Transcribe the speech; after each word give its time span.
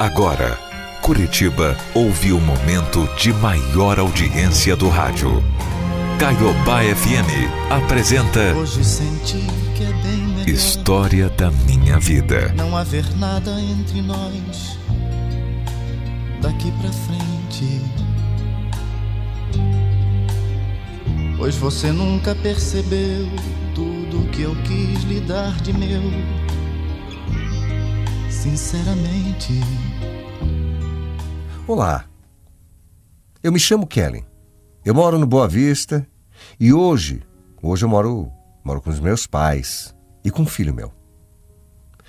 Agora, 0.00 0.58
Curitiba 1.00 1.76
ouve 1.94 2.32
o 2.32 2.40
momento 2.40 3.08
de 3.16 3.32
maior 3.32 4.00
audiência 4.00 4.74
do 4.74 4.88
rádio. 4.88 5.42
Caiobá 6.18 6.82
FM 6.82 7.70
apresenta 7.70 8.54
Hoje 8.56 8.84
senti 8.84 9.38
que 9.76 9.84
é 9.84 9.92
bem 10.02 10.16
melhor 10.16 10.48
História 10.48 11.28
da 11.30 11.50
Minha 11.50 12.00
Vida. 12.00 12.52
não 12.56 12.76
haver 12.76 13.04
nada 13.16 13.52
entre 13.60 14.02
nós 14.02 14.78
daqui 16.42 16.72
pra 16.72 16.90
frente. 16.90 17.80
Pois 21.36 21.54
você 21.54 21.92
nunca 21.92 22.34
percebeu 22.34 23.28
tudo 23.74 24.28
que 24.30 24.42
eu 24.42 24.56
quis 24.64 25.04
lhe 25.04 25.20
dar 25.20 25.52
de 25.60 25.72
meu. 25.72 26.43
Sinceramente, 28.44 29.54
Olá, 31.66 32.04
eu 33.42 33.50
me 33.50 33.58
chamo 33.58 33.86
Kellen. 33.86 34.22
Eu 34.84 34.94
moro 34.94 35.18
no 35.18 35.26
Boa 35.26 35.48
Vista 35.48 36.06
e 36.60 36.70
hoje, 36.70 37.22
hoje 37.62 37.86
eu 37.86 37.88
moro, 37.88 38.30
moro 38.62 38.82
com 38.82 38.90
os 38.90 39.00
meus 39.00 39.26
pais 39.26 39.94
e 40.22 40.30
com 40.30 40.42
um 40.42 40.46
filho 40.46 40.74
meu. 40.74 40.92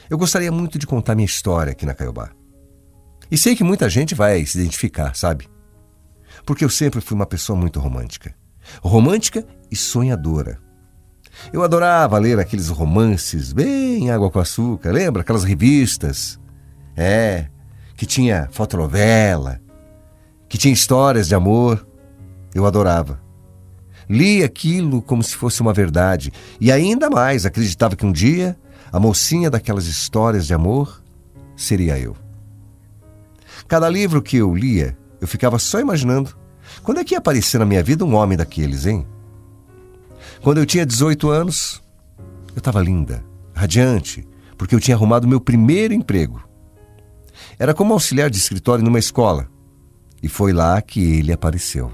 Eu 0.10 0.18
gostaria 0.18 0.52
muito 0.52 0.78
de 0.78 0.86
contar 0.86 1.16
minha 1.16 1.26
história 1.26 1.72
aqui 1.72 1.86
na 1.86 1.96
Caiobá. 1.96 2.32
E 3.32 3.38
sei 3.38 3.56
que 3.56 3.64
muita 3.64 3.90
gente 3.90 4.14
vai 4.14 4.46
se 4.46 4.60
identificar, 4.60 5.16
sabe? 5.16 5.48
Porque 6.46 6.66
eu 6.66 6.70
sempre 6.70 7.00
fui 7.00 7.16
uma 7.16 7.26
pessoa 7.26 7.58
muito 7.58 7.80
romântica. 7.80 8.36
Romântica 8.82 9.48
e 9.72 9.76
sonhadora. 9.78 10.60
Eu 11.52 11.64
adorava 11.64 12.18
ler 12.18 12.40
aqueles 12.40 12.70
romances 12.70 13.54
bem 13.54 14.12
água 14.12 14.30
com 14.30 14.40
açúcar, 14.40 14.92
lembra? 14.92 15.22
Aquelas 15.22 15.44
revistas. 15.44 16.40
É, 16.96 17.48
que 17.96 18.06
tinha 18.06 18.48
fotonovela, 18.52 19.60
que 20.48 20.58
tinha 20.58 20.74
histórias 20.74 21.28
de 21.28 21.36
amor. 21.36 21.86
Eu 22.54 22.66
adorava. 22.66 23.22
Li 24.10 24.44
aquilo 24.44 25.02
como 25.02 25.24
se 25.24 25.36
fosse 25.36 25.62
uma 25.62 25.74
verdade 25.74 26.32
e 26.60 26.72
ainda 26.72 27.10
mais 27.10 27.46
acreditava 27.46 27.96
que 27.96 28.06
um 28.06 28.12
dia 28.12 28.56
a 28.92 29.00
mocinha 29.00 29.50
daquelas 29.50 29.88
histórias 29.88 30.46
de 30.46 30.54
amor 30.54 31.04
seria 31.56 31.98
eu. 31.98 32.16
Cada 33.68 33.90
livro 33.90 34.22
que 34.22 34.38
eu 34.38 34.54
lia, 34.56 34.96
eu 35.20 35.28
ficava 35.28 35.58
só 35.58 35.80
imaginando 35.80 36.36
quando 36.84 37.00
é 37.00 37.04
que 37.04 37.16
ia 37.16 37.18
aparecer 37.18 37.58
na 37.58 37.66
minha 37.66 37.82
vida 37.82 38.06
um 38.06 38.14
homem 38.14 38.38
daqueles, 38.38 38.86
hein? 38.86 39.08
Quando 40.42 40.60
eu 40.60 40.66
tinha 40.66 40.86
18 40.86 41.30
anos, 41.30 41.82
eu 42.56 42.60
estava 42.60 42.82
linda, 42.82 43.24
radiante, 43.54 44.28
porque 44.58 44.76
eu 44.76 44.80
tinha 44.80 44.96
arrumado 44.96 45.28
meu 45.28 45.42
primeiro 45.42 45.94
emprego. 45.94 46.44
Era 47.58 47.74
como 47.74 47.94
auxiliar 47.94 48.30
de 48.30 48.38
escritório 48.38 48.84
numa 48.84 49.00
escola. 49.00 49.48
E 50.22 50.28
foi 50.28 50.54
lá 50.54 50.82
que 50.82 51.20
ele 51.20 51.32
apareceu. 51.32 51.92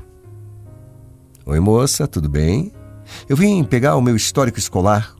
Oi, 1.45 1.59
moça, 1.59 2.07
tudo 2.07 2.29
bem? 2.29 2.71
Eu 3.27 3.35
vim 3.35 3.63
pegar 3.63 3.95
o 3.95 4.01
meu 4.01 4.15
histórico 4.15 4.59
escolar. 4.59 5.15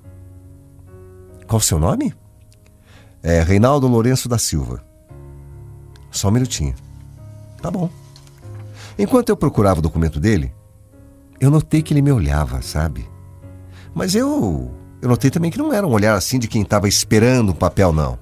Qual 1.48 1.60
o 1.60 1.64
seu 1.64 1.80
nome? 1.80 2.14
É 3.24 3.42
Reinaldo 3.42 3.88
Lourenço 3.88 4.30
da 4.30 4.38
Silva. 4.38 4.84
Só 6.10 6.30
um 6.30 6.32
minutinho. 6.32 6.76
Tá 7.62 7.70
bom. 7.70 7.90
Enquanto 8.98 9.30
eu 9.30 9.38
procurava 9.38 9.80
o 9.80 9.84
documento 9.84 10.20
dele, 10.20 10.54
eu 11.42 11.50
notei 11.50 11.82
que 11.82 11.92
ele 11.92 12.04
me 12.04 12.12
olhava, 12.12 12.62
sabe? 12.62 13.10
Mas 13.96 14.14
eu. 14.14 14.72
Eu 15.02 15.10
notei 15.10 15.32
também 15.32 15.50
que 15.50 15.58
não 15.58 15.74
era 15.74 15.86
um 15.88 15.92
olhar 15.92 16.14
assim 16.14 16.38
de 16.38 16.48
quem 16.48 16.62
estava 16.62 16.88
esperando 16.88 17.52
um 17.52 17.56
papel, 17.56 17.92
não. 17.92 18.20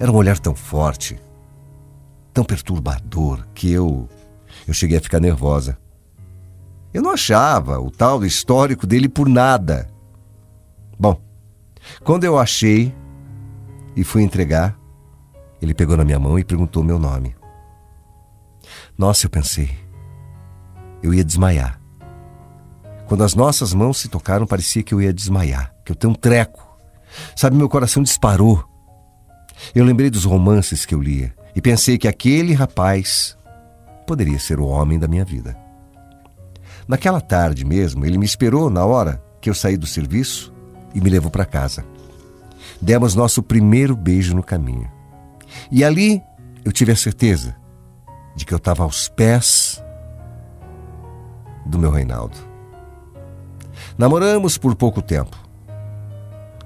Era 0.00 0.10
um 0.10 0.16
olhar 0.16 0.36
tão 0.36 0.52
forte, 0.56 1.16
tão 2.34 2.44
perturbador, 2.44 3.46
que 3.54 3.70
eu. 3.70 4.08
Eu 4.66 4.74
cheguei 4.74 4.98
a 4.98 5.00
ficar 5.00 5.20
nervosa. 5.20 5.78
Eu 6.92 7.02
não 7.02 7.12
achava 7.12 7.78
o 7.78 7.88
tal 7.88 8.18
do 8.18 8.26
histórico 8.26 8.84
dele 8.84 9.08
por 9.08 9.28
nada. 9.28 9.88
Bom, 10.98 11.20
quando 12.02 12.24
eu 12.24 12.36
achei 12.36 12.92
e 13.94 14.02
fui 14.02 14.22
entregar, 14.22 14.76
ele 15.62 15.72
pegou 15.72 15.96
na 15.96 16.04
minha 16.04 16.18
mão 16.18 16.36
e 16.36 16.42
perguntou 16.42 16.82
meu 16.82 16.98
nome. 16.98 17.36
Nossa, 18.98 19.26
eu 19.26 19.30
pensei. 19.30 19.70
Eu 21.00 21.14
ia 21.14 21.22
desmaiar. 21.22 21.79
Quando 23.10 23.24
as 23.24 23.34
nossas 23.34 23.74
mãos 23.74 23.98
se 23.98 24.08
tocaram, 24.08 24.46
parecia 24.46 24.84
que 24.84 24.94
eu 24.94 25.02
ia 25.02 25.12
desmaiar, 25.12 25.74
que 25.84 25.90
eu 25.90 25.96
tenho 25.96 26.12
um 26.12 26.16
treco. 26.16 26.64
Sabe, 27.34 27.56
meu 27.56 27.68
coração 27.68 28.04
disparou. 28.04 28.64
Eu 29.74 29.84
lembrei 29.84 30.08
dos 30.10 30.24
romances 30.24 30.86
que 30.86 30.94
eu 30.94 31.02
lia 31.02 31.34
e 31.52 31.60
pensei 31.60 31.98
que 31.98 32.06
aquele 32.06 32.54
rapaz 32.54 33.36
poderia 34.06 34.38
ser 34.38 34.60
o 34.60 34.66
homem 34.68 34.96
da 34.96 35.08
minha 35.08 35.24
vida. 35.24 35.58
Naquela 36.86 37.20
tarde 37.20 37.64
mesmo, 37.64 38.06
ele 38.06 38.16
me 38.16 38.24
esperou 38.24 38.70
na 38.70 38.84
hora 38.84 39.20
que 39.40 39.50
eu 39.50 39.54
saí 39.54 39.76
do 39.76 39.88
serviço 39.88 40.54
e 40.94 41.00
me 41.00 41.10
levou 41.10 41.32
para 41.32 41.44
casa. 41.44 41.84
Demos 42.80 43.16
nosso 43.16 43.42
primeiro 43.42 43.96
beijo 43.96 44.36
no 44.36 44.42
caminho. 44.44 44.88
E 45.68 45.82
ali 45.82 46.22
eu 46.64 46.70
tive 46.70 46.92
a 46.92 46.96
certeza 46.96 47.56
de 48.36 48.46
que 48.46 48.54
eu 48.54 48.58
estava 48.58 48.84
aos 48.84 49.08
pés 49.08 49.82
do 51.66 51.76
meu 51.76 51.90
Reinaldo. 51.90 52.49
Namoramos 54.00 54.56
por 54.56 54.74
pouco 54.74 55.02
tempo. 55.02 55.36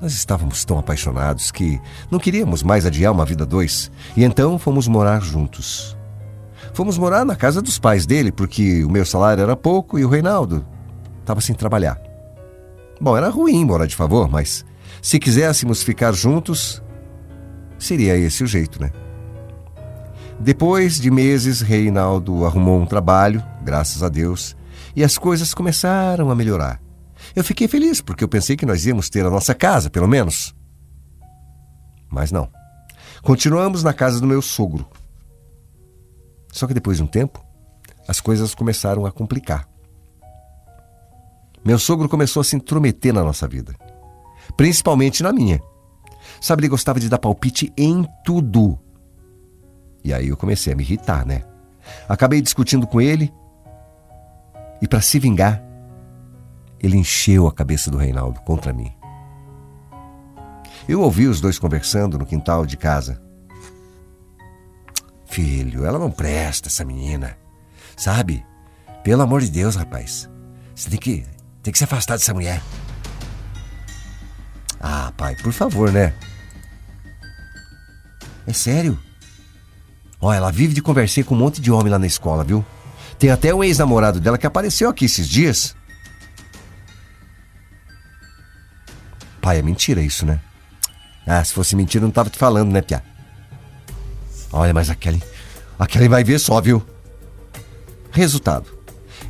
Nós 0.00 0.12
estávamos 0.12 0.64
tão 0.64 0.78
apaixonados 0.78 1.50
que 1.50 1.80
não 2.08 2.20
queríamos 2.20 2.62
mais 2.62 2.86
adiar 2.86 3.12
uma 3.12 3.24
vida 3.24 3.44
dois, 3.44 3.90
e 4.16 4.22
então 4.22 4.56
fomos 4.56 4.86
morar 4.86 5.20
juntos. 5.20 5.96
Fomos 6.72 6.96
morar 6.96 7.24
na 7.24 7.34
casa 7.34 7.60
dos 7.60 7.76
pais 7.76 8.06
dele, 8.06 8.30
porque 8.30 8.84
o 8.84 8.88
meu 8.88 9.04
salário 9.04 9.42
era 9.42 9.56
pouco 9.56 9.98
e 9.98 10.04
o 10.04 10.08
Reinaldo 10.08 10.64
estava 11.18 11.40
sem 11.40 11.56
trabalhar. 11.56 12.00
Bom, 13.00 13.16
era 13.16 13.30
ruim 13.30 13.64
morar 13.64 13.86
de 13.86 13.96
favor, 13.96 14.30
mas 14.30 14.64
se 15.02 15.18
quiséssemos 15.18 15.82
ficar 15.82 16.12
juntos, 16.12 16.80
seria 17.76 18.16
esse 18.16 18.44
o 18.44 18.46
jeito, 18.46 18.80
né? 18.80 18.92
Depois 20.38 21.00
de 21.00 21.10
meses, 21.10 21.62
Reinaldo 21.62 22.46
arrumou 22.46 22.80
um 22.80 22.86
trabalho, 22.86 23.42
graças 23.64 24.04
a 24.04 24.08
Deus, 24.08 24.56
e 24.94 25.02
as 25.02 25.18
coisas 25.18 25.52
começaram 25.52 26.30
a 26.30 26.34
melhorar. 26.36 26.83
Eu 27.34 27.42
fiquei 27.42 27.66
feliz 27.66 28.00
porque 28.00 28.22
eu 28.22 28.28
pensei 28.28 28.56
que 28.56 28.66
nós 28.66 28.86
íamos 28.86 29.10
ter 29.10 29.24
a 29.26 29.30
nossa 29.30 29.54
casa, 29.54 29.90
pelo 29.90 30.06
menos. 30.06 30.54
Mas 32.08 32.30
não. 32.30 32.48
Continuamos 33.22 33.82
na 33.82 33.92
casa 33.92 34.20
do 34.20 34.26
meu 34.26 34.40
sogro. 34.40 34.86
Só 36.52 36.66
que 36.66 36.74
depois 36.74 36.98
de 36.98 37.02
um 37.02 37.06
tempo, 37.06 37.44
as 38.06 38.20
coisas 38.20 38.54
começaram 38.54 39.04
a 39.04 39.10
complicar. 39.10 39.68
Meu 41.64 41.78
sogro 41.78 42.08
começou 42.08 42.40
a 42.40 42.44
se 42.44 42.54
intrometer 42.54 43.12
na 43.12 43.24
nossa 43.24 43.48
vida, 43.48 43.74
principalmente 44.56 45.22
na 45.22 45.32
minha. 45.32 45.60
Sabe, 46.40 46.60
ele 46.60 46.68
gostava 46.68 47.00
de 47.00 47.08
dar 47.08 47.18
palpite 47.18 47.72
em 47.76 48.06
tudo. 48.24 48.78
E 50.04 50.12
aí 50.12 50.28
eu 50.28 50.36
comecei 50.36 50.72
a 50.72 50.76
me 50.76 50.82
irritar, 50.82 51.26
né? 51.26 51.42
Acabei 52.08 52.42
discutindo 52.42 52.86
com 52.86 53.00
ele 53.00 53.32
e, 54.80 54.86
para 54.86 55.00
se 55.00 55.18
vingar, 55.18 55.62
ele 56.84 56.98
encheu 56.98 57.46
a 57.46 57.52
cabeça 57.52 57.90
do 57.90 57.96
Reinaldo 57.96 58.40
contra 58.40 58.72
mim. 58.72 58.92
Eu 60.86 61.00
ouvi 61.00 61.26
os 61.26 61.40
dois 61.40 61.58
conversando 61.58 62.18
no 62.18 62.26
quintal 62.26 62.66
de 62.66 62.76
casa. 62.76 63.22
Filho, 65.26 65.84
ela 65.84 65.98
não 65.98 66.10
presta, 66.10 66.68
essa 66.68 66.84
menina. 66.84 67.38
Sabe? 67.96 68.44
Pelo 69.02 69.22
amor 69.22 69.40
de 69.40 69.50
Deus, 69.50 69.76
rapaz. 69.76 70.28
Você 70.74 70.90
tem 70.90 70.98
que, 70.98 71.26
tem 71.62 71.72
que 71.72 71.78
se 71.78 71.84
afastar 71.84 72.16
dessa 72.16 72.34
mulher. 72.34 72.62
Ah, 74.78 75.12
pai, 75.16 75.34
por 75.36 75.52
favor, 75.52 75.90
né? 75.90 76.14
É 78.46 78.52
sério? 78.52 78.98
Ó, 80.20 80.32
ela 80.32 80.52
vive 80.52 80.75
de 80.75 80.82
conversar 80.82 81.25
com 81.25 81.34
um 81.34 81.38
monte 81.38 81.60
de 81.60 81.70
homem 81.70 81.90
lá 81.90 81.98
na 81.98 82.06
escola, 82.06 82.44
viu? 82.44 82.64
Tem 83.19 83.30
até 83.30 83.54
um 83.54 83.64
ex-namorado 83.64 84.20
dela 84.20 84.37
que 84.37 84.46
apareceu 84.46 84.90
aqui 84.90 85.06
esses 85.06 85.26
dias. 85.26 85.75
Pai, 89.44 89.58
é 89.58 89.62
mentira 89.62 90.00
isso, 90.00 90.25
né? 90.25 90.41
Ah, 91.26 91.44
se 91.44 91.52
fosse 91.52 91.76
mentira, 91.76 92.02
não 92.02 92.11
tava 92.11 92.31
te 92.31 92.38
falando, 92.38 92.73
né, 92.73 92.81
Pia? 92.81 93.05
Olha, 94.50 94.73
mas 94.73 94.88
a 94.88 94.94
Kelly. 94.94 95.23
A 95.79 95.87
Kelly 95.87 96.08
vai 96.08 96.25
ver 96.25 96.38
só, 96.38 96.62
viu? 96.62 96.82
Resultado. 98.11 98.70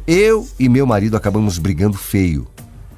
Eu 0.07 0.49
e 0.57 0.69
meu 0.69 0.87
marido 0.87 1.17
acabamos 1.17 1.59
brigando 1.59 1.99
feio. 1.99 2.47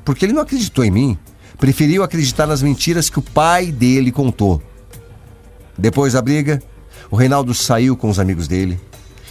Porque 0.05 0.27
ele 0.27 0.35
não 0.35 0.43
acreditou 0.43 0.85
em 0.85 0.91
mim. 0.91 1.19
Preferiu 1.57 2.03
acreditar 2.03 2.47
nas 2.47 2.61
mentiras 2.61 3.09
que 3.09 3.19
o 3.19 3.23
pai 3.23 3.73
dele 3.73 4.13
contou. 4.13 4.63
Depois 5.79 6.13
da 6.13 6.21
briga, 6.21 6.63
o 7.11 7.17
Reinaldo 7.17 7.55
saiu 7.55 7.97
com 7.97 8.11
os 8.11 8.19
amigos 8.19 8.47
dele 8.47 8.79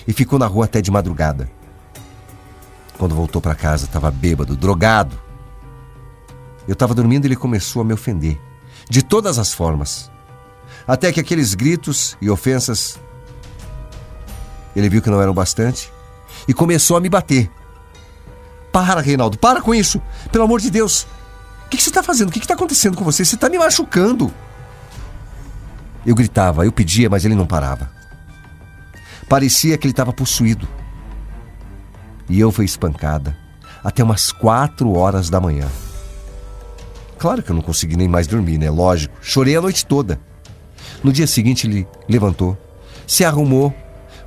e 0.08 0.12
ficou 0.12 0.40
na 0.40 0.48
rua 0.48 0.66
até 0.66 0.82
de 0.82 0.90
madrugada. 0.90 1.48
Quando 2.98 3.14
voltou 3.14 3.40
para 3.40 3.54
casa, 3.54 3.86
estava 3.86 4.10
bêbado, 4.10 4.58
drogado. 4.58 5.25
Eu 6.68 6.74
estava 6.74 6.94
dormindo 6.94 7.26
e 7.26 7.28
ele 7.28 7.36
começou 7.36 7.82
a 7.82 7.86
me 7.86 7.94
ofender. 7.94 8.40
De 8.90 9.02
todas 9.04 9.38
as 9.38 9.54
formas. 9.54 10.12
Até 10.88 11.12
que 11.12 11.20
aqueles 11.20 11.54
gritos 11.54 12.16
e 12.22 12.30
ofensas 12.30 13.00
Ele 14.76 14.90
viu 14.90 15.02
que 15.02 15.10
não 15.10 15.22
era 15.22 15.32
o 15.32 15.34
bastante 15.34 15.92
e 16.48 16.54
começou 16.54 16.98
a 16.98 17.00
me 17.00 17.10
bater. 17.10 17.50
Para, 18.72 19.02
Reinaldo, 19.02 19.38
para 19.38 19.62
com 19.62 19.74
isso! 19.74 20.02
Pelo 20.32 20.44
amor 20.44 20.60
de 20.60 20.70
Deus! 20.70 21.08
O 21.66 21.70
que, 21.70 21.78
que 21.78 21.84
você 21.84 21.90
está 21.90 22.04
fazendo? 22.04 22.30
O 22.30 22.32
que 22.32 22.40
está 22.40 22.54
acontecendo 22.54 22.98
com 22.98 23.04
você? 23.04 23.24
Você 23.24 23.36
está 23.36 23.50
me 23.50 23.58
machucando! 23.58 24.32
Eu 26.06 26.14
gritava, 26.14 26.66
eu 26.66 26.72
pedia, 26.72 27.10
mas 27.10 27.26
ele 27.26 27.36
não 27.36 27.48
parava. 27.48 27.90
Parecia 29.28 29.78
que 29.78 29.88
ele 29.88 29.94
estava 29.94 30.14
possuído. 30.14 30.68
E 32.30 32.40
eu 32.40 32.52
fui 32.52 32.66
espancada 32.66 33.36
até 33.84 34.04
umas 34.04 34.32
quatro 34.32 34.94
horas 34.94 35.30
da 35.30 35.40
manhã. 35.40 35.68
Claro 37.26 37.42
que 37.42 37.50
eu 37.50 37.56
não 37.56 37.64
consegui 37.64 37.98
nem 37.98 38.08
mais 38.08 38.28
dormir, 38.28 38.60
né? 38.60 38.70
Lógico. 38.70 39.18
Chorei 39.20 39.56
a 39.56 39.62
noite 39.62 39.84
toda. 39.84 40.20
No 41.04 41.12
dia 41.12 41.26
seguinte 41.26 41.66
ele 41.66 41.88
levantou, 42.08 42.56
se 43.08 43.26
arrumou, 43.26 43.74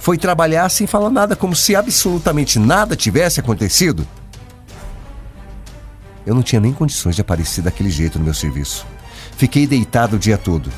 foi 0.00 0.18
trabalhar 0.18 0.68
sem 0.68 0.84
falar 0.84 1.08
nada, 1.08 1.36
como 1.36 1.54
se 1.54 1.76
absolutamente 1.76 2.58
nada 2.58 2.96
tivesse 2.96 3.38
acontecido. 3.38 4.04
Eu 6.26 6.34
não 6.34 6.42
tinha 6.42 6.60
nem 6.60 6.72
condições 6.72 7.14
de 7.14 7.20
aparecer 7.20 7.62
daquele 7.62 7.88
jeito 7.88 8.18
no 8.18 8.24
meu 8.24 8.34
serviço. 8.34 8.84
Fiquei 9.36 9.64
deitado 9.64 10.16
o 10.16 10.18
dia 10.18 10.36
todo. 10.36 10.68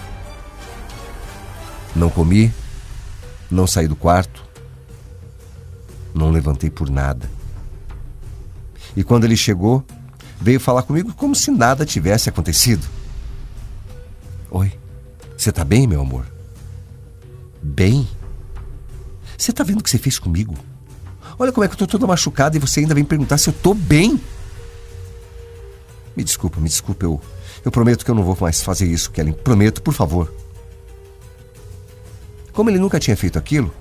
Não 1.96 2.10
comi, 2.10 2.52
não 3.50 3.66
saí 3.66 3.88
do 3.88 3.96
quarto, 3.96 4.44
não 6.14 6.30
levantei 6.30 6.68
por 6.68 6.90
nada. 6.90 7.30
E 8.94 9.02
quando 9.02 9.24
ele 9.24 9.38
chegou, 9.38 9.82
veio 10.40 10.58
falar 10.58 10.82
comigo 10.82 11.12
como 11.14 11.34
se 11.34 11.50
nada 11.50 11.84
tivesse 11.84 12.28
acontecido. 12.28 12.86
Oi, 14.50 14.72
você 15.36 15.52
tá 15.52 15.64
bem, 15.64 15.86
meu 15.86 16.00
amor? 16.00 16.26
Bem? 17.62 18.08
Você 19.36 19.52
tá 19.52 19.62
vendo 19.62 19.80
o 19.80 19.82
que 19.82 19.90
você 19.90 19.98
fez 19.98 20.18
comigo? 20.18 20.56
Olha 21.38 21.52
como 21.52 21.64
é 21.64 21.68
que 21.68 21.74
eu 21.74 21.78
tô 21.78 21.86
toda 21.86 22.06
machucada 22.06 22.56
e 22.56 22.60
você 22.60 22.80
ainda 22.80 22.94
vem 22.94 23.04
perguntar 23.04 23.38
se 23.38 23.48
eu 23.48 23.52
tô 23.52 23.74
bem. 23.74 24.20
Me 26.16 26.24
desculpa, 26.24 26.60
me 26.60 26.68
desculpa, 26.68 27.04
eu, 27.04 27.20
eu 27.64 27.70
prometo 27.70 28.04
que 28.04 28.10
eu 28.10 28.14
não 28.14 28.22
vou 28.22 28.36
mais 28.40 28.60
fazer 28.60 28.86
isso, 28.86 29.10
Kellen. 29.10 29.32
Prometo, 29.32 29.82
por 29.82 29.94
favor. 29.94 30.32
Como 32.52 32.68
ele 32.68 32.78
nunca 32.78 32.98
tinha 32.98 33.16
feito 33.16 33.38
aquilo, 33.38 33.72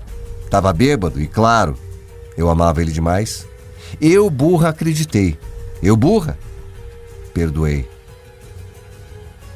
estava 0.44 0.72
bêbado 0.72 1.20
e, 1.20 1.26
claro, 1.26 1.76
eu 2.36 2.48
amava 2.48 2.80
ele 2.80 2.92
demais. 2.92 3.46
Eu, 4.00 4.30
burra, 4.30 4.68
acreditei. 4.68 5.38
Eu, 5.82 5.96
burra, 5.96 6.38
perdoei. 7.30 7.88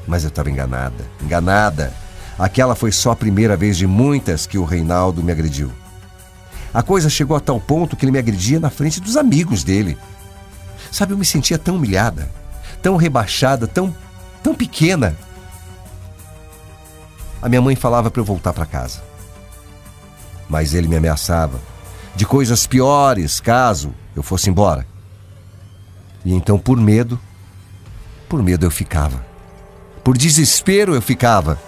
Mas 0.06 0.25
eu 0.25 0.29
estava 0.29 0.50
enganada, 0.50 1.05
enganada. 1.23 1.93
Aquela 2.38 2.75
foi 2.75 2.93
só 2.93 3.12
a 3.12 3.17
primeira 3.17 3.56
vez 3.56 3.76
de 3.76 3.87
muitas 3.87 4.47
que 4.47 4.59
o 4.59 4.65
Reinaldo 4.65 5.23
me 5.23 5.32
agrediu. 5.32 5.73
A 6.73 6.82
coisa 6.82 7.09
chegou 7.09 7.37
a 7.37 7.41
tal 7.41 7.61
ponto 7.61 7.97
que 7.97 8.05
ele 8.05 8.12
me 8.12 8.19
agredia 8.19 8.59
na 8.59 8.71
frente 8.71 9.00
dos 9.00 9.17
amigos 9.17 9.62
dele. 9.62 9.97
Sabe, 10.91 11.12
eu 11.12 11.19
me 11.19 11.25
sentia 11.25 11.59
tão 11.59 11.76
humilhada, 11.76 12.29
tão 12.82 12.97
rebaixada, 12.97 13.67
tão, 13.67 13.94
tão 14.43 14.55
pequena. 14.55 15.17
A 17.41 17.49
minha 17.49 17.62
mãe 17.62 17.76
falava 17.76 18.11
para 18.11 18.21
eu 18.21 18.25
voltar 18.25 18.53
para 18.53 18.67
casa 18.67 19.15
mas 20.49 20.75
ele 20.75 20.88
me 20.88 20.97
ameaçava 20.97 21.61
de 22.15 22.26
coisas 22.26 22.67
piores 22.67 23.41
caso 23.41 23.93
eu 24.15 24.23
fosse 24.23 24.49
embora. 24.49 24.87
E 26.25 26.32
então, 26.32 26.59
por 26.59 26.79
medo, 26.79 27.19
por 28.29 28.43
medo 28.43 28.67
eu 28.67 28.71
ficava. 28.71 29.25
Por 30.03 30.17
desespero 30.17 30.94
eu 30.94 31.03
ficava. 31.03 31.59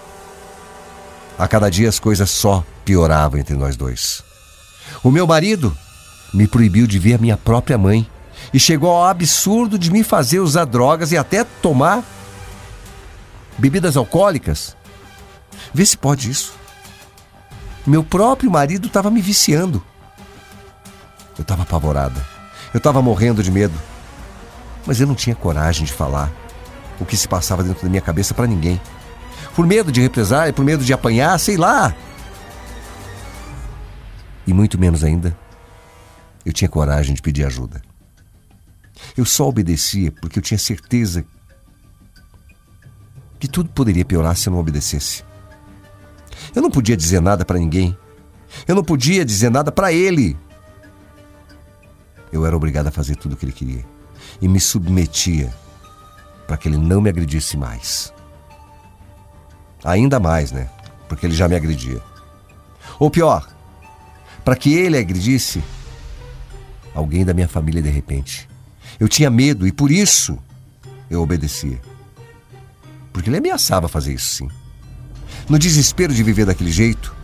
A 1.37 1.47
cada 1.47 1.69
dia 1.69 1.89
as 1.89 1.99
coisas 1.99 2.29
só 2.29 2.63
pioravam 2.83 3.39
entre 3.39 3.55
nós 3.55 3.75
dois. 3.75 4.23
O 5.03 5.11
meu 5.11 5.27
marido 5.27 5.75
me 6.33 6.47
proibiu 6.47 6.87
de 6.87 6.99
ver 6.99 7.15
a 7.15 7.17
minha 7.17 7.37
própria 7.37 7.77
mãe 7.77 8.09
e 8.53 8.59
chegou 8.59 8.89
ao 8.91 9.05
absurdo 9.05 9.77
de 9.77 9.91
me 9.91 10.03
fazer 10.03 10.39
usar 10.39 10.65
drogas 10.65 11.11
e 11.11 11.17
até 11.17 11.43
tomar 11.43 12.03
bebidas 13.57 13.97
alcoólicas. 13.97 14.75
Vê 15.73 15.85
se 15.85 15.97
pode 15.97 16.29
isso. 16.29 16.53
Meu 17.85 18.03
próprio 18.03 18.51
marido 18.51 18.87
estava 18.87 19.09
me 19.09 19.21
viciando. 19.21 19.83
Eu 21.37 21.41
estava 21.41 21.63
apavorada. 21.63 22.25
Eu 22.73 22.77
estava 22.79 23.01
morrendo 23.01 23.43
de 23.43 23.51
medo. 23.51 23.73
Mas 24.85 24.99
eu 24.99 25.07
não 25.07 25.15
tinha 25.15 25.35
coragem 25.35 25.85
de 25.85 25.93
falar 25.93 26.31
o 26.99 27.05
que 27.05 27.17
se 27.17 27.27
passava 27.27 27.63
dentro 27.63 27.83
da 27.83 27.89
minha 27.89 28.01
cabeça 28.01 28.33
para 28.33 28.47
ninguém. 28.47 28.79
Por 29.55 29.65
medo 29.65 29.91
de 29.91 30.01
represália, 30.01 30.53
por 30.53 30.63
medo 30.63 30.83
de 30.83 30.93
apanhar, 30.93 31.37
sei 31.39 31.57
lá. 31.57 31.95
E 34.45 34.53
muito 34.53 34.79
menos 34.79 35.03
ainda, 35.03 35.37
eu 36.45 36.53
tinha 36.53 36.69
coragem 36.69 37.13
de 37.13 37.21
pedir 37.21 37.45
ajuda. 37.45 37.81
Eu 39.15 39.25
só 39.25 39.47
obedecia 39.47 40.11
porque 40.11 40.39
eu 40.39 40.43
tinha 40.43 40.57
certeza 40.57 41.25
que 43.39 43.47
tudo 43.47 43.69
poderia 43.69 44.05
piorar 44.05 44.35
se 44.35 44.47
eu 44.47 44.53
não 44.53 44.59
obedecesse. 44.59 45.23
Eu 46.55 46.61
não 46.61 46.71
podia 46.71 46.95
dizer 46.95 47.21
nada 47.21 47.43
para 47.43 47.59
ninguém. 47.59 47.97
Eu 48.67 48.75
não 48.75 48.83
podia 48.83 49.25
dizer 49.25 49.51
nada 49.51 49.71
para 49.71 49.91
ele. 49.91 50.37
Eu 52.31 52.45
era 52.45 52.55
obrigado 52.55 52.87
a 52.87 52.91
fazer 52.91 53.15
tudo 53.15 53.33
o 53.33 53.35
que 53.35 53.45
ele 53.45 53.51
queria 53.51 53.85
e 54.41 54.47
me 54.47 54.59
submetia 54.59 55.53
para 56.47 56.57
que 56.57 56.67
ele 56.67 56.77
não 56.77 57.01
me 57.01 57.09
agredisse 57.09 57.57
mais. 57.57 58.13
Ainda 59.83 60.19
mais, 60.19 60.51
né? 60.51 60.69
Porque 61.07 61.25
ele 61.25 61.35
já 61.35 61.47
me 61.47 61.55
agredia. 61.55 62.01
Ou 62.97 63.11
pior, 63.11 63.47
para 64.43 64.55
que 64.55 64.73
ele 64.73 64.97
agredisse 64.97 65.61
alguém 66.95 67.23
da 67.23 67.33
minha 67.33 67.47
família 67.47 67.81
de 67.81 67.89
repente. 67.89 68.49
Eu 68.99 69.07
tinha 69.07 69.29
medo 69.29 69.67
e 69.67 69.71
por 69.71 69.91
isso 69.91 70.39
eu 71.09 71.21
obedecia. 71.21 71.79
Porque 73.13 73.29
ele 73.29 73.37
ameaçava 73.37 73.87
fazer 73.87 74.13
isso 74.13 74.35
sim 74.35 74.49
no 75.49 75.57
desespero 75.57 76.13
de 76.13 76.23
viver 76.23 76.45
daquele 76.45 76.71
jeito, 76.71 77.15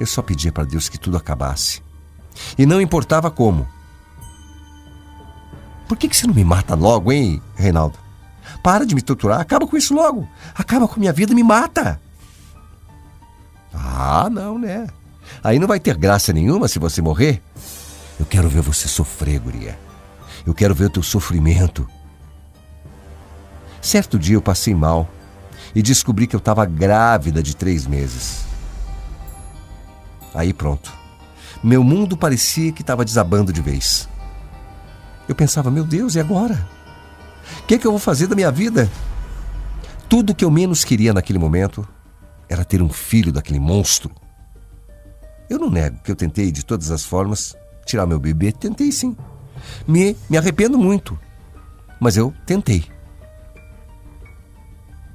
eu 0.00 0.06
só 0.06 0.22
pedia 0.22 0.50
para 0.50 0.64
Deus 0.64 0.88
que 0.88 0.98
tudo 0.98 1.16
acabasse. 1.16 1.82
E 2.56 2.64
não 2.64 2.80
importava 2.80 3.30
como. 3.30 3.68
Por 5.92 5.98
que, 5.98 6.08
que 6.08 6.16
você 6.16 6.26
não 6.26 6.32
me 6.32 6.42
mata 6.42 6.74
logo, 6.74 7.12
hein, 7.12 7.42
Reinaldo? 7.54 7.98
Para 8.62 8.86
de 8.86 8.94
me 8.94 9.02
torturar, 9.02 9.38
acaba 9.38 9.66
com 9.66 9.76
isso 9.76 9.92
logo. 9.92 10.26
Acaba 10.54 10.88
com 10.88 10.94
a 10.94 10.98
minha 10.98 11.12
vida, 11.12 11.34
me 11.34 11.42
mata. 11.42 12.00
Ah, 13.74 14.30
não, 14.30 14.58
né? 14.58 14.86
Aí 15.44 15.58
não 15.58 15.68
vai 15.68 15.78
ter 15.78 15.94
graça 15.98 16.32
nenhuma 16.32 16.66
se 16.66 16.78
você 16.78 17.02
morrer. 17.02 17.42
Eu 18.18 18.24
quero 18.24 18.48
ver 18.48 18.62
você 18.62 18.88
sofrer, 18.88 19.38
guria. 19.38 19.78
Eu 20.46 20.54
quero 20.54 20.74
ver 20.74 20.86
o 20.86 20.90
teu 20.90 21.02
sofrimento. 21.02 21.86
Certo 23.82 24.18
dia 24.18 24.36
eu 24.36 24.42
passei 24.42 24.74
mal 24.74 25.06
e 25.74 25.82
descobri 25.82 26.26
que 26.26 26.34
eu 26.34 26.38
estava 26.38 26.64
grávida 26.64 27.42
de 27.42 27.54
três 27.54 27.86
meses. 27.86 28.46
Aí 30.32 30.54
pronto. 30.54 30.90
Meu 31.62 31.84
mundo 31.84 32.16
parecia 32.16 32.72
que 32.72 32.80
estava 32.80 33.04
desabando 33.04 33.52
de 33.52 33.60
vez. 33.60 34.08
Eu 35.28 35.34
pensava, 35.34 35.70
meu 35.70 35.84
Deus, 35.84 36.14
e 36.14 36.20
agora? 36.20 36.66
O 37.60 37.66
que, 37.66 37.74
é 37.74 37.78
que 37.78 37.86
eu 37.86 37.90
vou 37.90 38.00
fazer 38.00 38.26
da 38.26 38.34
minha 38.34 38.50
vida? 38.50 38.90
Tudo 40.08 40.34
que 40.34 40.44
eu 40.44 40.50
menos 40.50 40.84
queria 40.84 41.12
naquele 41.12 41.38
momento 41.38 41.86
era 42.48 42.64
ter 42.64 42.82
um 42.82 42.88
filho 42.88 43.32
daquele 43.32 43.58
monstro. 43.58 44.10
Eu 45.48 45.58
não 45.58 45.70
nego 45.70 45.98
que 46.02 46.10
eu 46.10 46.16
tentei 46.16 46.50
de 46.50 46.64
todas 46.64 46.90
as 46.90 47.04
formas 47.04 47.56
tirar 47.84 48.06
meu 48.06 48.18
bebê, 48.18 48.52
tentei 48.52 48.92
sim. 48.92 49.16
Me, 49.86 50.16
me 50.28 50.36
arrependo 50.36 50.78
muito, 50.78 51.18
mas 52.00 52.16
eu 52.16 52.34
tentei. 52.46 52.84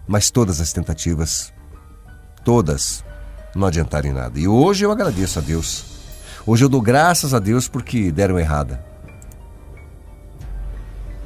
Mas 0.08 0.32
todas 0.32 0.62
as 0.62 0.72
tentativas, 0.72 1.54
todas, 2.44 3.04
não 3.54 3.68
adiantaram 3.68 4.10
em 4.10 4.14
nada. 4.14 4.40
E 4.40 4.48
hoje 4.48 4.86
eu 4.86 4.92
agradeço 4.92 5.40
a 5.40 5.42
Deus. 5.42 5.86
Hoje 6.46 6.64
eu 6.64 6.70
dou 6.70 6.82
graças 6.82 7.34
a 7.34 7.40
Deus 7.40 7.68
porque 7.68 8.12
deram 8.12 8.40
errada. 8.40 8.87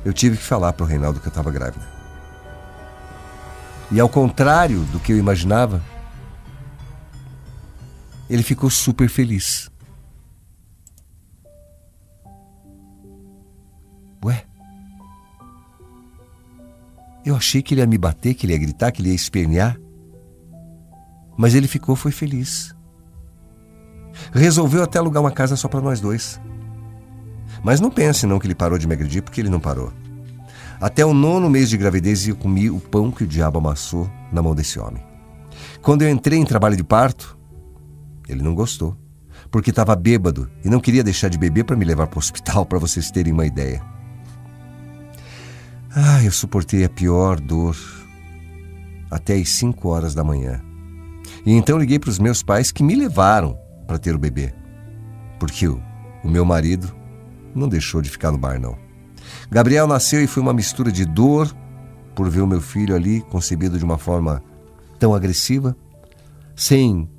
Eu 0.04 0.14
tive 0.14 0.38
que 0.38 0.44
falar 0.44 0.74
para 0.74 0.84
o 0.84 0.88
Reinaldo 0.88 1.20
que 1.20 1.28
eu 1.28 1.30
estava 1.32 1.52
grávida. 1.52 1.86
E 3.92 4.00
ao 4.00 4.10
contrário 4.10 4.82
do 4.86 5.00
que 5.00 5.12
eu 5.12 5.18
imaginava, 5.18 5.82
ele 8.30 8.42
ficou 8.42 8.70
super 8.70 9.10
feliz. 9.10 9.70
Ué? 14.24 14.46
Eu 17.26 17.36
achei 17.36 17.62
que 17.62 17.74
ele 17.74 17.82
ia 17.82 17.88
me 17.88 17.98
bater, 17.98 18.34
que 18.34 18.46
ele 18.46 18.54
ia 18.54 18.60
gritar, 18.60 18.92
que 18.92 19.02
ele 19.02 19.10
ia 19.10 19.16
espernear. 19.16 19.78
Mas 21.38 21.54
ele 21.54 21.68
ficou, 21.68 21.96
foi 21.96 22.12
feliz. 22.12 22.74
Resolveu 24.32 24.84
até 24.84 25.00
alugar 25.00 25.22
uma 25.22 25.32
casa 25.32 25.56
só 25.56 25.68
para 25.68 25.82
nós 25.82 26.00
dois. 26.00 26.40
Mas 27.64 27.80
não 27.80 27.92
pense 27.92 28.26
não 28.26 28.40
que 28.40 28.48
ele 28.48 28.56
parou 28.56 28.78
de 28.78 28.88
me 28.88 28.94
agredir, 28.94 29.22
porque 29.22 29.40
ele 29.40 29.50
não 29.50 29.60
parou. 29.60 29.94
Até 30.80 31.06
o 31.06 31.14
nono 31.14 31.50
mês 31.50 31.70
de 31.70 31.78
gravidez 31.78 32.28
eu 32.28 32.36
comi 32.36 32.70
o 32.70 32.80
pão 32.80 33.12
que 33.12 33.24
o 33.24 33.28
diabo 33.28 33.60
amassou 33.60 34.10
na 34.32 34.42
mão 34.42 34.56
desse 34.56 34.80
homem. 34.80 35.04
Quando 35.82 36.02
eu 36.02 36.10
entrei 36.10 36.40
em 36.40 36.46
trabalho 36.46 36.76
de 36.76 36.84
parto, 36.84 37.38
Ele 38.28 38.42
não 38.42 38.56
gostou, 38.56 38.98
porque 39.52 39.70
estava 39.70 39.96
bêbado 39.96 40.50
e 40.64 40.70
não 40.70 40.80
queria 40.80 41.04
deixar 41.04 41.28
de 41.28 41.38
beber 41.38 41.66
para 41.66 41.76
me 41.76 41.86
levar 41.86 42.08
para 42.08 42.18
o 42.18 42.20
hospital, 42.20 42.66
para 42.68 42.80
vocês 42.80 43.12
terem 43.12 43.32
uma 43.32 43.46
ideia. 43.46 43.82
Ah, 45.94 46.24
eu 46.24 46.32
suportei 46.32 46.84
a 46.84 46.90
pior 46.90 47.40
dor 47.40 47.76
até 49.10 49.36
as 49.36 49.50
5 49.50 49.90
horas 49.90 50.16
da 50.16 50.24
manhã. 50.24 50.62
E 51.46 51.52
então 51.54 51.78
liguei 51.78 52.00
para 52.00 52.10
os 52.10 52.18
meus 52.18 52.42
pais 52.42 52.72
que 52.72 52.82
me 52.82 52.96
levaram 52.96 53.58
para 53.86 54.00
ter 54.00 54.16
o 54.16 54.20
bebê. 54.20 54.54
Porque 55.38 55.68
o, 55.68 55.82
o 56.24 56.30
meu 56.30 56.46
marido 56.46 56.96
não 57.56 57.68
deixou 57.68 58.02
de 58.02 58.10
ficar 58.10 58.32
no 58.32 58.38
bar, 58.38 58.60
não. 58.60 58.78
Gabriel 59.50 59.88
nasceu 59.88 60.24
e 60.24 60.28
foi 60.28 60.42
uma 60.42 60.54
mistura 60.54 60.92
de 60.92 61.06
dor 61.06 61.54
por 62.16 62.30
ver 62.30 62.42
o 62.42 62.48
meu 62.48 62.62
filho 62.62 62.96
ali 62.96 63.22
concebido 63.22 63.78
de 63.78 63.86
uma 63.86 63.98
forma 63.98 64.44
tão 65.00 65.14
agressiva, 65.14 65.76
sem, 66.56 67.10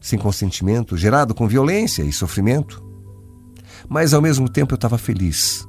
sem 0.00 0.18
consentimento, 0.18 0.96
gerado 0.96 1.34
com 1.34 1.48
violência 1.48 2.02
e 2.02 2.12
sofrimento. 2.12 2.82
Mas 3.88 4.14
ao 4.14 4.22
mesmo 4.22 4.48
tempo 4.48 4.74
eu 4.74 4.76
estava 4.76 4.96
feliz, 4.96 5.66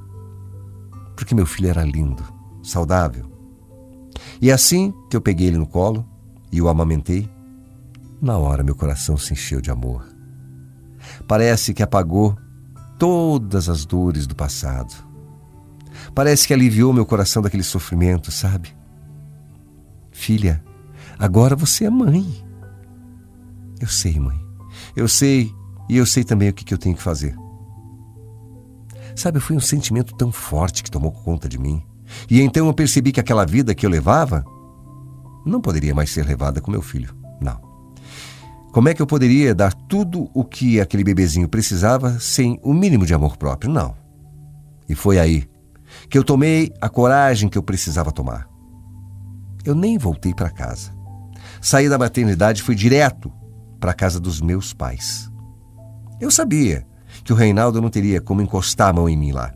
porque 1.15 1.33
meu 1.33 1.45
filho 1.45 1.69
era 1.69 1.83
lindo, 1.83 2.23
saudável. 2.61 3.25
E 4.41 4.51
assim 4.51 4.93
que 5.09 5.15
eu 5.15 5.21
peguei 5.21 5.47
ele 5.47 5.57
no 5.57 5.67
colo 5.67 6.07
e 6.51 6.61
o 6.61 6.69
amamentei, 6.69 7.29
na 8.21 8.37
hora 8.37 8.63
meu 8.63 8.75
coração 8.75 9.17
se 9.17 9.33
encheu 9.33 9.59
de 9.59 9.71
amor. 9.71 10.05
Parece 11.27 11.73
que 11.73 11.83
apagou 11.83 12.37
todas 12.97 13.69
as 13.69 13.85
dores 13.85 14.27
do 14.27 14.35
passado. 14.35 14.93
Parece 16.13 16.47
que 16.47 16.53
aliviou 16.53 16.93
meu 16.93 17.05
coração 17.05 17.41
daquele 17.41 17.63
sofrimento, 17.63 18.31
sabe? 18.31 18.75
Filha, 20.11 20.63
agora 21.17 21.55
você 21.55 21.85
é 21.85 21.89
mãe. 21.89 22.25
Eu 23.79 23.87
sei, 23.87 24.19
mãe. 24.19 24.39
Eu 24.95 25.07
sei, 25.07 25.51
e 25.89 25.97
eu 25.97 26.05
sei 26.05 26.23
também 26.23 26.49
o 26.49 26.53
que, 26.53 26.63
que 26.63 26.73
eu 26.73 26.77
tenho 26.77 26.95
que 26.95 27.01
fazer. 27.01 27.35
Sabe, 29.15 29.39
foi 29.39 29.55
um 29.55 29.61
sentimento 29.61 30.15
tão 30.15 30.31
forte 30.31 30.83
que 30.83 30.91
tomou 30.91 31.11
conta 31.11 31.47
de 31.47 31.57
mim. 31.57 31.83
E 32.29 32.41
então 32.41 32.67
eu 32.67 32.73
percebi 32.73 33.11
que 33.11 33.19
aquela 33.19 33.45
vida 33.45 33.75
que 33.75 33.85
eu 33.85 33.89
levava 33.89 34.43
não 35.45 35.61
poderia 35.61 35.93
mais 35.93 36.09
ser 36.09 36.25
levada 36.25 36.61
com 36.61 36.71
meu 36.71 36.81
filho. 36.81 37.22
Como 38.73 38.89
é 38.89 38.93
que 38.95 39.01
eu 39.03 39.05
poderia 39.05 39.53
dar 39.53 39.71
tudo 39.71 40.31
o 40.33 40.43
que 40.43 40.81
aquele 40.81 41.03
bebezinho 41.03 41.47
precisava 41.47 42.19
sem 42.19 42.59
o 42.63 42.73
mínimo 42.73 43.05
de 43.05 43.13
amor 43.13 43.37
próprio? 43.37 43.71
Não. 43.71 43.95
E 44.89 44.95
foi 44.95 45.19
aí 45.19 45.47
que 46.09 46.17
eu 46.17 46.23
tomei 46.23 46.73
a 46.81 46.89
coragem 46.89 47.47
que 47.47 47.57
eu 47.57 47.61
precisava 47.61 48.11
tomar. 48.11 48.49
Eu 49.63 49.75
nem 49.75 49.99
voltei 49.99 50.33
para 50.33 50.49
casa. 50.49 50.91
Saí 51.61 51.87
da 51.87 51.99
maternidade 51.99 52.61
e 52.61 52.63
fui 52.63 52.73
direto 52.73 53.31
para 53.79 53.91
a 53.91 53.93
casa 53.93 54.19
dos 54.19 54.41
meus 54.41 54.73
pais. 54.73 55.31
Eu 56.19 56.31
sabia 56.31 56.83
que 57.23 57.31
o 57.31 57.35
Reinaldo 57.35 57.79
não 57.79 57.91
teria 57.91 58.19
como 58.19 58.41
encostar 58.41 58.89
a 58.89 58.93
mão 58.93 59.07
em 59.07 59.15
mim 59.15 59.31
lá, 59.31 59.53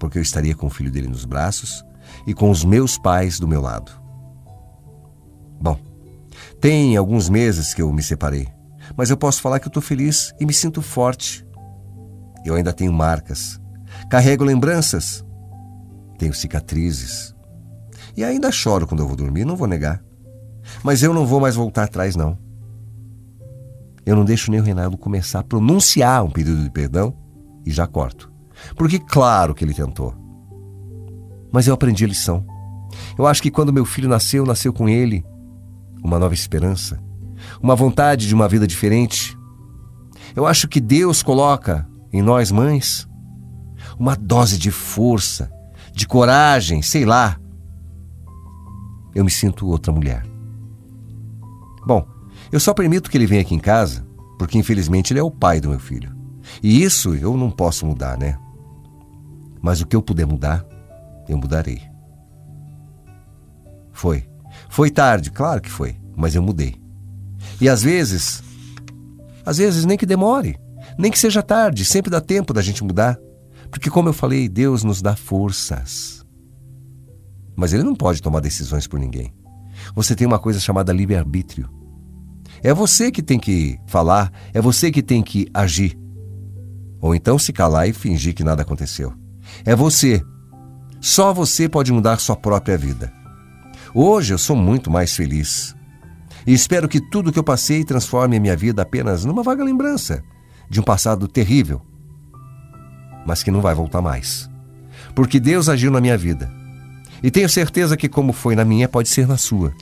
porque 0.00 0.18
eu 0.18 0.22
estaria 0.22 0.56
com 0.56 0.66
o 0.66 0.70
filho 0.70 0.90
dele 0.90 1.06
nos 1.06 1.24
braços 1.24 1.84
e 2.26 2.34
com 2.34 2.50
os 2.50 2.64
meus 2.64 2.98
pais 2.98 3.38
do 3.38 3.46
meu 3.46 3.60
lado. 3.60 3.92
Bom, 5.60 5.78
tem 6.64 6.96
alguns 6.96 7.28
meses 7.28 7.74
que 7.74 7.82
eu 7.82 7.92
me 7.92 8.02
separei, 8.02 8.48
mas 8.96 9.10
eu 9.10 9.18
posso 9.18 9.42
falar 9.42 9.60
que 9.60 9.66
eu 9.66 9.68
estou 9.68 9.82
feliz 9.82 10.32
e 10.40 10.46
me 10.46 10.52
sinto 10.54 10.80
forte. 10.80 11.46
Eu 12.42 12.54
ainda 12.54 12.72
tenho 12.72 12.90
marcas, 12.90 13.60
carrego 14.08 14.42
lembranças, 14.42 15.22
tenho 16.16 16.32
cicatrizes. 16.32 17.34
E 18.16 18.24
ainda 18.24 18.50
choro 18.50 18.86
quando 18.86 19.00
eu 19.00 19.06
vou 19.06 19.14
dormir, 19.14 19.44
não 19.44 19.56
vou 19.56 19.66
negar. 19.66 20.02
Mas 20.82 21.02
eu 21.02 21.12
não 21.12 21.26
vou 21.26 21.38
mais 21.38 21.54
voltar 21.54 21.84
atrás, 21.84 22.16
não. 22.16 22.38
Eu 24.06 24.16
não 24.16 24.24
deixo 24.24 24.50
nem 24.50 24.58
o 24.58 24.64
Reinaldo 24.64 24.96
começar 24.96 25.40
a 25.40 25.44
pronunciar 25.44 26.24
um 26.24 26.30
pedido 26.30 26.64
de 26.64 26.70
perdão 26.70 27.14
e 27.66 27.70
já 27.70 27.86
corto. 27.86 28.32
Porque, 28.74 28.98
claro 28.98 29.54
que 29.54 29.66
ele 29.66 29.74
tentou. 29.74 30.14
Mas 31.52 31.66
eu 31.66 31.74
aprendi 31.74 32.06
a 32.06 32.08
lição. 32.08 32.42
Eu 33.18 33.26
acho 33.26 33.42
que 33.42 33.50
quando 33.50 33.70
meu 33.70 33.84
filho 33.84 34.08
nasceu, 34.08 34.46
nasceu 34.46 34.72
com 34.72 34.88
ele 34.88 35.22
uma 36.04 36.18
nova 36.18 36.34
esperança, 36.34 37.02
uma 37.60 37.74
vontade 37.74 38.28
de 38.28 38.34
uma 38.34 38.46
vida 38.46 38.66
diferente. 38.66 39.36
Eu 40.36 40.46
acho 40.46 40.68
que 40.68 40.80
Deus 40.80 41.22
coloca 41.22 41.88
em 42.12 42.20
nós 42.20 42.52
mães 42.52 43.08
uma 43.98 44.14
dose 44.14 44.58
de 44.58 44.70
força, 44.70 45.50
de 45.92 46.06
coragem, 46.06 46.82
sei 46.82 47.06
lá. 47.06 47.40
Eu 49.14 49.24
me 49.24 49.30
sinto 49.30 49.66
outra 49.66 49.92
mulher. 49.92 50.24
Bom, 51.86 52.06
eu 52.52 52.60
só 52.60 52.74
permito 52.74 53.10
que 53.10 53.16
ele 53.16 53.26
venha 53.26 53.40
aqui 53.40 53.54
em 53.54 53.60
casa 53.60 54.06
porque 54.38 54.58
infelizmente 54.58 55.12
ele 55.12 55.20
é 55.20 55.22
o 55.22 55.30
pai 55.30 55.60
do 55.60 55.70
meu 55.70 55.78
filho. 55.78 56.14
E 56.62 56.82
isso 56.82 57.14
eu 57.14 57.36
não 57.36 57.50
posso 57.50 57.86
mudar, 57.86 58.18
né? 58.18 58.38
Mas 59.62 59.80
o 59.80 59.86
que 59.86 59.96
eu 59.96 60.02
puder 60.02 60.26
mudar, 60.26 60.64
eu 61.28 61.38
mudarei. 61.38 61.80
Foi. 63.92 64.28
Foi 64.74 64.90
tarde, 64.90 65.30
claro 65.30 65.60
que 65.60 65.70
foi, 65.70 65.94
mas 66.16 66.34
eu 66.34 66.42
mudei. 66.42 66.74
E 67.60 67.68
às 67.68 67.80
vezes, 67.80 68.42
às 69.46 69.58
vezes 69.58 69.84
nem 69.84 69.96
que 69.96 70.04
demore, 70.04 70.58
nem 70.98 71.12
que 71.12 71.18
seja 71.20 71.44
tarde, 71.44 71.84
sempre 71.84 72.10
dá 72.10 72.20
tempo 72.20 72.52
da 72.52 72.60
gente 72.60 72.82
mudar. 72.82 73.16
Porque, 73.70 73.88
como 73.88 74.08
eu 74.08 74.12
falei, 74.12 74.48
Deus 74.48 74.82
nos 74.82 75.00
dá 75.00 75.14
forças. 75.14 76.26
Mas 77.54 77.72
Ele 77.72 77.84
não 77.84 77.94
pode 77.94 78.20
tomar 78.20 78.40
decisões 78.40 78.84
por 78.88 78.98
ninguém. 78.98 79.32
Você 79.94 80.16
tem 80.16 80.26
uma 80.26 80.40
coisa 80.40 80.58
chamada 80.58 80.92
livre-arbítrio. 80.92 81.70
É 82.60 82.74
você 82.74 83.12
que 83.12 83.22
tem 83.22 83.38
que 83.38 83.78
falar, 83.86 84.32
é 84.52 84.60
você 84.60 84.90
que 84.90 85.04
tem 85.04 85.22
que 85.22 85.46
agir. 85.54 85.96
Ou 87.00 87.14
então 87.14 87.38
se 87.38 87.52
calar 87.52 87.88
e 87.88 87.92
fingir 87.92 88.34
que 88.34 88.42
nada 88.42 88.62
aconteceu. 88.62 89.14
É 89.64 89.76
você. 89.76 90.20
Só 91.00 91.32
você 91.32 91.68
pode 91.68 91.92
mudar 91.92 92.18
sua 92.18 92.34
própria 92.34 92.76
vida. 92.76 93.23
Hoje 93.96 94.34
eu 94.34 94.38
sou 94.38 94.56
muito 94.56 94.90
mais 94.90 95.14
feliz. 95.14 95.72
E 96.44 96.52
espero 96.52 96.88
que 96.88 97.00
tudo 97.00 97.32
que 97.32 97.38
eu 97.38 97.44
passei 97.44 97.84
transforme 97.84 98.36
a 98.36 98.40
minha 98.40 98.56
vida 98.56 98.82
apenas 98.82 99.24
numa 99.24 99.44
vaga 99.44 99.62
lembrança 99.62 100.24
de 100.68 100.80
um 100.80 100.82
passado 100.82 101.28
terrível, 101.28 101.80
mas 103.24 103.44
que 103.44 103.52
não 103.52 103.60
vai 103.60 103.72
voltar 103.72 104.02
mais. 104.02 104.50
Porque 105.14 105.38
Deus 105.38 105.68
agiu 105.68 105.92
na 105.92 106.00
minha 106.00 106.18
vida. 106.18 106.52
E 107.22 107.30
tenho 107.30 107.48
certeza 107.48 107.96
que, 107.96 108.08
como 108.08 108.32
foi 108.32 108.56
na 108.56 108.64
minha, 108.64 108.88
pode 108.88 109.08
ser 109.08 109.28
na 109.28 109.36
sua. 109.36 109.72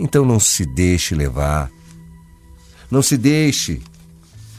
Então 0.00 0.24
não 0.24 0.40
se 0.40 0.66
deixe 0.66 1.14
levar. 1.14 1.70
Não 2.90 3.00
se 3.00 3.16
deixe 3.16 3.80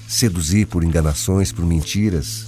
seduzir 0.07 0.65
por 0.67 0.81
enganações, 0.81 1.51
por 1.51 1.65
mentiras. 1.65 2.47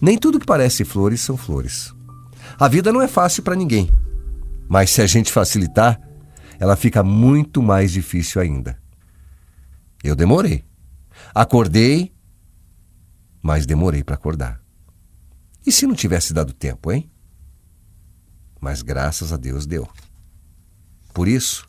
Nem 0.00 0.18
tudo 0.18 0.40
que 0.40 0.46
parece 0.46 0.84
flores 0.84 1.20
são 1.20 1.36
flores. 1.36 1.94
A 2.58 2.66
vida 2.66 2.92
não 2.92 3.00
é 3.00 3.06
fácil 3.06 3.44
para 3.44 3.54
ninguém. 3.54 3.88
Mas 4.68 4.90
se 4.90 5.02
a 5.02 5.06
gente 5.06 5.32
facilitar, 5.32 6.00
ela 6.58 6.76
fica 6.76 7.02
muito 7.02 7.62
mais 7.62 7.92
difícil 7.92 8.40
ainda. 8.40 8.78
Eu 10.02 10.14
demorei. 10.14 10.64
Acordei, 11.34 12.12
mas 13.42 13.66
demorei 13.66 14.02
para 14.02 14.14
acordar. 14.14 14.60
E 15.66 15.72
se 15.72 15.86
não 15.86 15.94
tivesse 15.94 16.32
dado 16.32 16.52
tempo, 16.52 16.92
hein? 16.92 17.10
Mas 18.60 18.82
graças 18.82 19.32
a 19.32 19.36
Deus 19.36 19.66
deu. 19.66 19.88
Por 21.12 21.28
isso, 21.28 21.66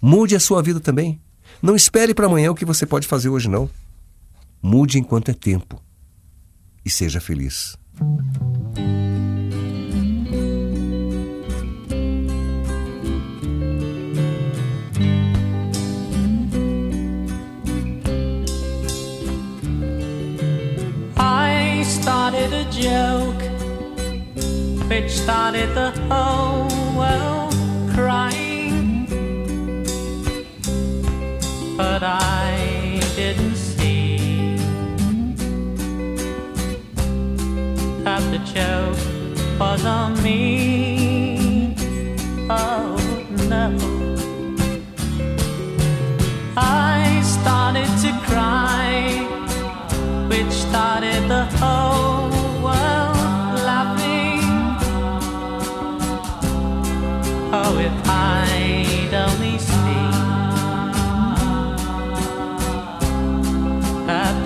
mude 0.00 0.34
a 0.34 0.40
sua 0.40 0.62
vida 0.62 0.80
também. 0.80 1.20
Não 1.62 1.76
espere 1.76 2.14
para 2.14 2.26
amanhã 2.26 2.50
o 2.50 2.54
que 2.54 2.64
você 2.64 2.86
pode 2.86 3.06
fazer 3.06 3.28
hoje, 3.28 3.48
não. 3.48 3.70
Mude 4.62 4.98
enquanto 4.98 5.30
é 5.30 5.34
tempo. 5.34 5.82
E 6.84 6.90
seja 6.90 7.20
feliz. 7.20 7.76
Joke 22.80 23.42
which 24.88 25.10
started 25.10 25.74
the 25.74 25.90
whole 26.10 26.68
world 26.96 27.54
crying. 27.94 29.06
But 31.76 32.02
I 32.02 33.00
didn't 33.16 33.56
see 33.56 34.56
that 38.04 38.22
the 38.30 38.40
joke 38.54 39.58
was 39.58 39.84
on 39.86 40.22
me. 40.22 40.75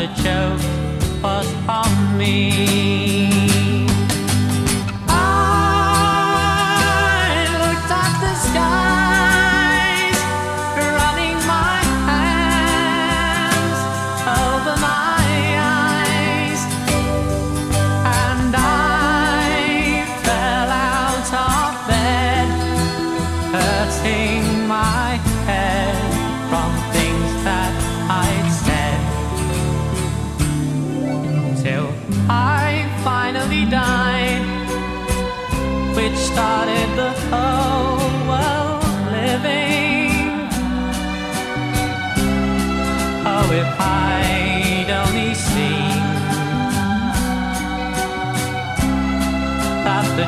The 0.00 0.06
joke 0.22 1.22
was 1.22 1.46
on 1.68 2.16
me. 2.16 3.29
I 32.28 32.88
finally 33.04 33.64
died, 33.66 34.44
which 35.96 36.16
started 36.16 36.88
the 36.96 37.12
whole 37.28 38.12
world 38.30 38.84
living. 39.18 40.10
Oh, 43.32 43.48
if 43.62 43.70
I'd 43.80 44.90
only 45.02 45.34
seen 45.34 46.02
that 49.84 50.06
the 50.18 50.26